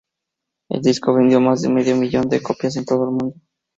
[0.71, 3.35] El disco vendió más de medio millón de copias en todo el mundo.